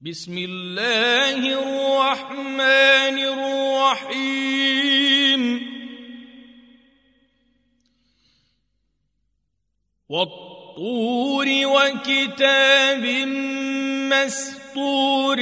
بسم 0.00 0.38
الله 0.38 1.38
الرحمن 1.58 3.18
الرحيم. 3.98 5.42
والطور 10.08 11.46
وكتاب 11.64 13.04
مستور 14.14 15.36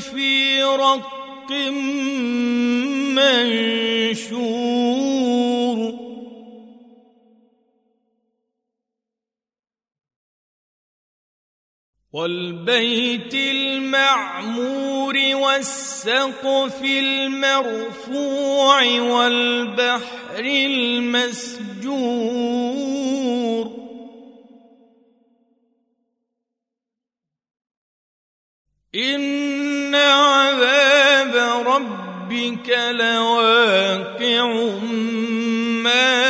في 0.00 0.62
رق 0.62 1.50
منشور. 3.18 4.30
والبيت 12.12 13.34
المعمور 13.34 15.14
والسقف 15.34 16.82
المرفوع 16.82 18.82
والبحر 19.00 20.38
المسجور. 20.38 21.70
إن 28.94 29.94
عذاب 29.94 31.34
ربك 31.66 32.68
لواقع 32.90 34.46
ما 35.82 36.29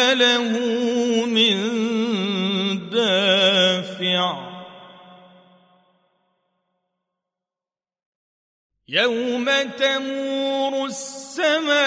يوم 8.93 9.47
تمور 9.79 10.87
السماء 10.87 11.79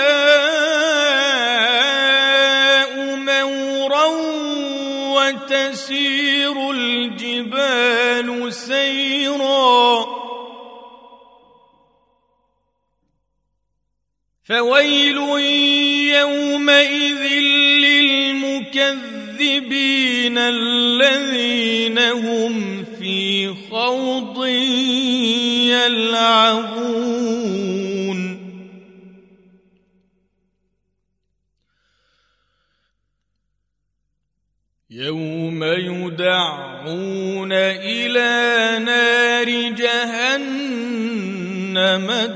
مورا 3.16 4.06
وتسير 5.16 6.72
الجبال 6.72 8.54
سيرا. 8.54 10.06
فويل 14.50 15.18
يومئذ 16.16 17.24
للمكذبين. 17.84 19.23
الذين 20.38 22.00
هم 22.00 22.84
في 23.00 23.54
خوض 23.70 24.46
يلعبون. 25.68 27.14
يوم 34.90 35.64
يدعون 35.64 37.52
إلى 37.52 38.80
نار 38.86 39.50
جهنم 39.72 40.88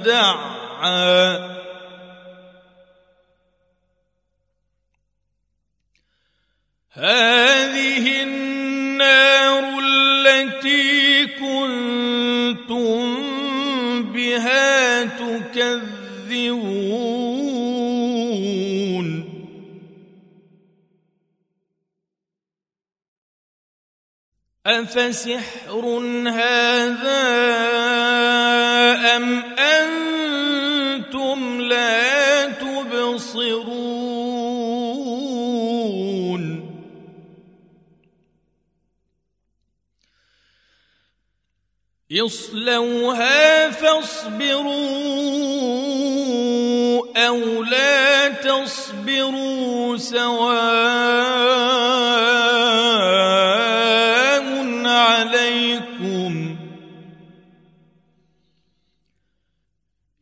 دعا. 0.05 1.56
هذه 6.97 8.23
النار 8.23 9.79
التي 9.79 11.27
كنتم 11.27 13.15
بها 14.13 15.03
تكذبون. 15.03 16.07
أفسحر 24.65 25.85
هذا 26.27 27.23
أم 29.15 29.43
أنتم 29.59 31.39
لا 31.61 32.45
تبصرون؟ 32.45 33.87
اصلوها 42.11 43.71
فاصبروا 43.71 44.77
أو 47.17 47.63
لا 47.63 48.29
تصبروا 48.29 49.97
سواء 49.97 50.47
عليكم 54.85 56.55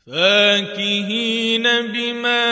فاكهين 0.07 1.63
بما 1.63 2.45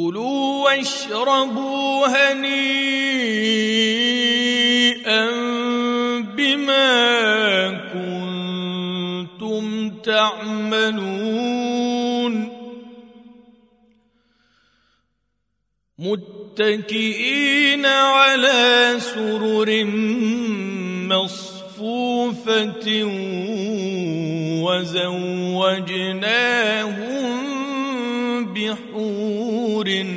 كلوا 0.00 0.64
واشربوا 0.64 2.06
هنيئا 2.06 2.50
بما 6.22 6.90
كنتم 7.92 9.64
تعملون. 10.00 11.30
متكئين 15.98 17.86
على 17.86 18.96
سرر 18.98 19.84
مصفوفة 21.12 22.86
وزوجناهم 24.64 26.00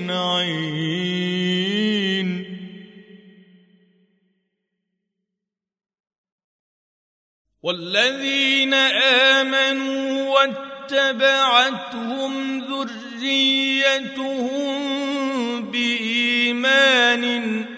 عين 0.10 1.64
والذين 7.64 8.74
آمنوا 9.34 10.30
واتبعتهم 10.92 12.34
ذريتهم 12.60 14.04
بإيمان 15.72 17.24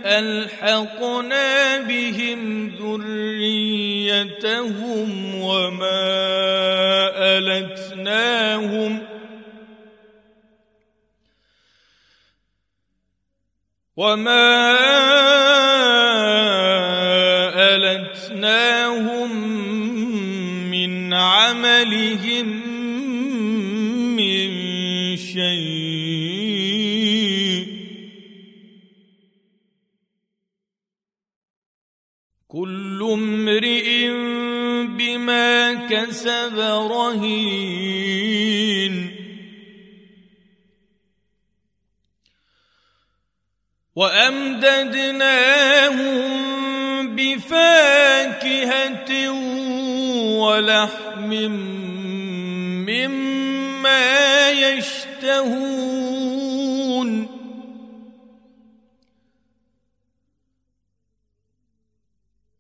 ألحقنا 0.06 1.78
بهم 1.80 2.70
ذريتهم 2.80 4.16
وما 5.42 6.06
ألتناهم 7.38 9.00
ۖ 9.00 9.15
وما 13.98 14.76
ألتناهم 17.56 19.32
من 20.72 21.14
عملهم 21.14 22.55
وأمددناهم 43.96 45.16
بفاكهة 47.16 49.12
ولحم 50.40 51.32
مما 52.90 54.52
يشتهون. 54.52 55.86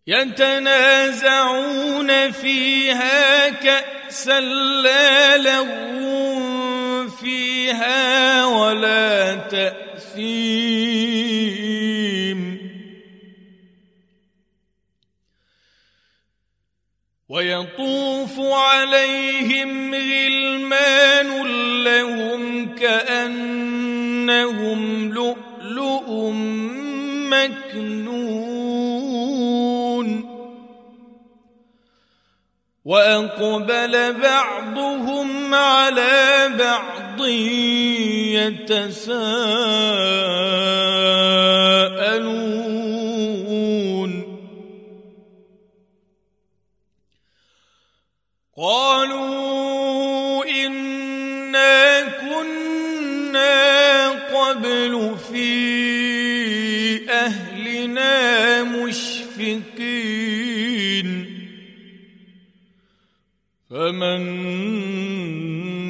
يتنازعون 0.07 1.71
فيها 2.31 3.49
كأسا 3.49 4.39
لا 4.39 5.37
لغو 5.37 7.09
فيها 7.09 8.45
ولا 8.45 9.35
تأثيم 9.35 10.64
ويطوف 17.45 18.39
عليهم 18.39 19.95
غلمان 19.95 21.29
لهم 21.83 22.75
كأنهم 22.75 24.01
لؤلؤ 25.13 26.31
مكنون. 27.29 28.35
وأقبل 32.85 34.13
بعضهم 34.13 35.53
على 35.53 36.49
بعض 36.59 37.25
يتساءلون. 38.37 39.05
قالوا 48.57 50.45
إنا 50.47 52.01
كنا 52.23 54.09
قبل 54.31 55.15
في 55.31 55.51
أهلنا 57.11 58.63
مشفقين. 58.63 59.75
فمن 63.69 64.25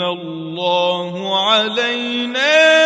الله 0.01 1.45
علينا 1.49 2.84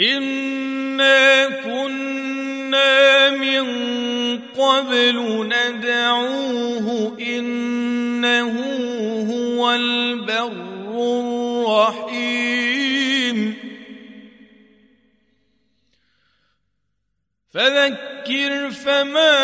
إنا 0.00 1.48
كنا 1.48 3.30
من 3.30 3.66
قبل 4.38 5.48
ندعوه 5.52 7.16
إنه 7.20 8.50
هو 9.30 9.70
البر 9.70 10.70
الرحيم 11.70 12.60
فذكر 17.54 18.70
فما 18.70 19.36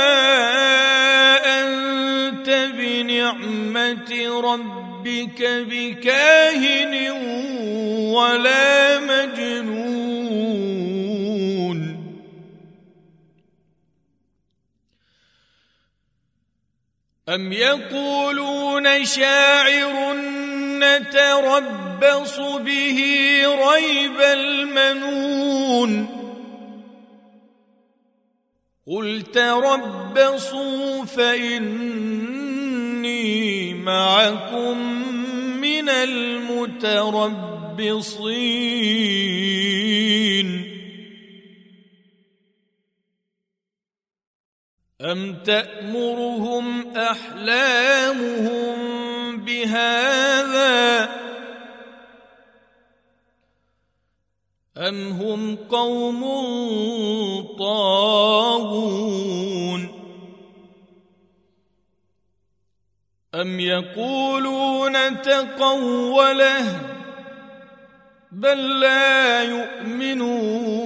أنت 1.61 2.51
بنعمة 2.75 4.41
ربك 4.45 5.43
بكاهن 5.43 7.11
ولا 8.15 8.99
مجنون 9.01 9.86
أم 17.29 17.53
يقولون 17.53 19.05
شاعر 19.05 20.15
نتربص 20.79 22.39
به 22.41 23.01
ريب 23.47 24.21
المنون 24.21 26.09
قل 28.87 29.23
تربصوا 29.23 31.05
فإني 31.05 32.15
معكم 33.75 34.79
من 35.61 35.89
المتربصين 35.89 37.17
أم 45.01 45.35
تأمرهم 45.35 46.86
أحلامهم 46.97 48.77
بهذا 49.45 51.09
أم 54.77 55.09
هم 55.13 55.57
قوم 55.57 56.23
طاغون 57.59 59.07
أم 63.35 63.61
يقولون 63.61 65.23
تقوله 65.23 66.81
بل 68.33 68.81
لا 68.81 69.43
يؤمنون 69.43 70.77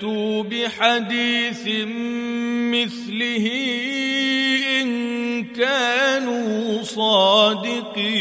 فلياتوا 0.00 0.42
بحديث 0.42 1.68
مثله 2.72 3.46
إن 4.80 5.44
كانوا 5.44 6.82
صادقين. 6.82 8.20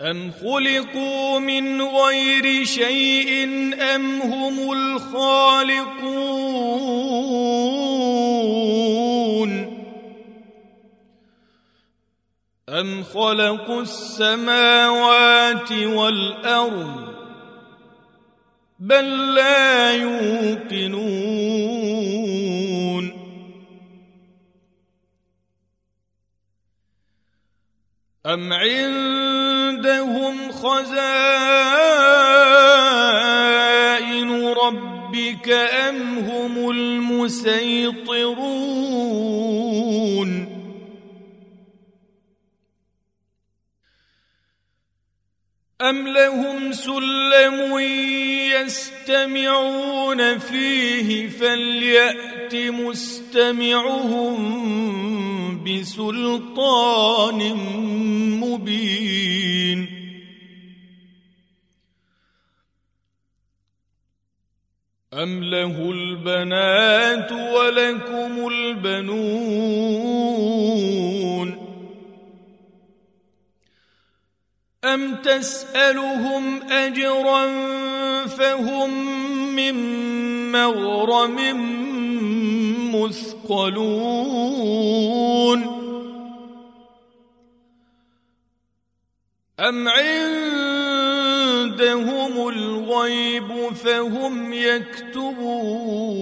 ام 0.00 0.30
خلقوا 0.30 1.38
من 1.38 1.82
غير 1.82 2.64
شيء 2.64 3.44
ام 3.94 4.22
هم 4.22 4.72
الخالقون 4.72 6.22
أم 12.72 13.04
خلقوا 13.04 13.82
السماوات 13.82 15.72
والأرض 15.72 17.12
بل 18.78 19.34
لا 19.34 19.92
يوقنون 19.92 21.02
أم 28.26 28.52
عندهم 28.52 30.52
خزائن 30.52 30.92
ربك 34.46 35.48
أم 35.88 36.18
هم 36.18 36.70
المسيطرون 36.70 38.91
أم 45.82 46.08
لهم 46.08 46.72
سلم 46.72 47.78
يستمعون 48.60 50.38
فيه 50.38 51.28
فليأت 51.28 52.54
مستمعهم 52.54 54.34
بسلطان 55.64 57.54
مبين 58.40 60.02
أم 65.12 65.44
له 65.44 65.90
البنات 65.90 67.32
ولكم 67.32 68.48
البنون 68.48 70.02
أم 74.84 75.14
تسألهم 75.14 76.62
أجرا 76.62 77.46
فهم 78.26 78.90
من 79.54 79.74
مغرم 80.52 81.36
مثقلون 82.94 84.22
أم 89.60 89.88
عندهم 89.88 90.88
الغيب 92.48 93.74
فهم 93.74 94.52
يكتبون 94.52 96.21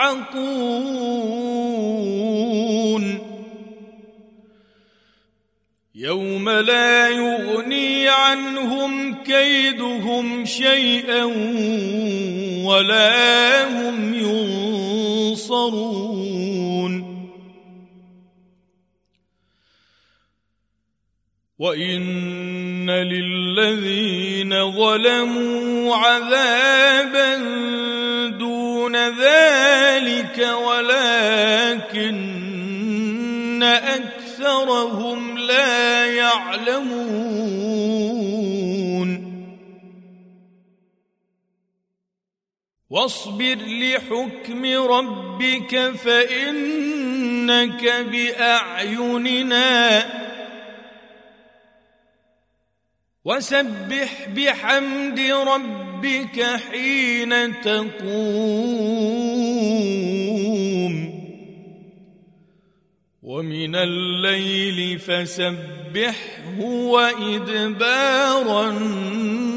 يصعقون 0.00 0.40
يوم 5.94 6.50
لا 6.50 7.08
يغني 7.08 8.08
عنهم 8.08 9.14
كيدهم 9.22 10.44
شيئا 10.44 11.24
ولا 12.64 13.68
هم 13.68 14.14
ينصرون 15.34 15.70
وان 21.58 22.90
للذين 22.90 24.72
ظلموا 24.72 25.96
عذابا 25.96 27.36
دون 28.28 28.96
ذلك 28.96 29.59
ولكن 30.38 32.10
أكثرهم 33.62 35.38
لا 35.38 36.06
يعلمون. 36.06 37.30
واصبر 42.90 43.56
لحكم 43.66 44.64
ربك 44.66 45.92
فإنك 46.04 47.84
بأعيننا. 48.10 49.60
وسبح 53.24 54.28
بحمد 54.28 55.20
ربك 55.20 55.89
حين 56.38 57.60
تقوم. 57.60 59.10
ومن 63.22 63.76
الليل 63.76 64.98
فسبحه 64.98 66.60
وإدبار 66.60 68.68
النجوم 68.68 69.49